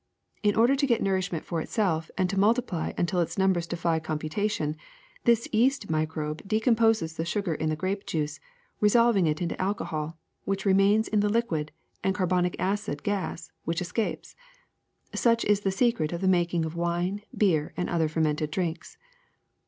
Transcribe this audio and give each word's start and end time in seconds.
In 0.41 0.55
order 0.55 0.75
to 0.75 0.87
get 0.87 1.03
nourishment 1.03 1.45
for 1.45 1.61
itself 1.61 2.09
and 2.17 2.27
to 2.27 2.39
multiply 2.39 2.91
until 2.97 3.19
its 3.19 3.37
numbers 3.37 3.67
defy 3.67 3.99
computation, 3.99 4.75
this 5.25 5.47
yeast 5.51 5.91
microbe 5.91 6.41
de 6.47 6.59
composes 6.59 7.13
the 7.17 7.23
sugar 7.23 7.53
in 7.53 7.69
the 7.69 7.75
grape 7.75 8.07
juice, 8.07 8.39
resolving 8.79 9.27
it 9.27 9.43
into 9.43 9.61
alcohol, 9.61 10.17
which 10.43 10.65
remains 10.65 11.07
in 11.07 11.19
the 11.19 11.29
liquid, 11.29 11.71
and 12.03 12.15
car 12.15 12.25
bonic 12.25 12.55
acid 12.57 13.03
gas, 13.03 13.51
which 13.63 13.79
escapes. 13.79 14.35
Such 15.13 15.45
is 15.45 15.59
the 15.59 15.71
secret 15.71 16.11
of 16.11 16.21
the 16.21 16.27
making 16.27 16.65
of 16.65 16.75
wine, 16.75 17.21
beer, 17.37 17.71
and 17.77 17.87
other 17.87 18.07
fermented 18.09 18.49
drinks. 18.49 18.97